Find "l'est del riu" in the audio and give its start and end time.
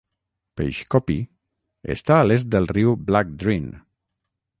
2.29-2.95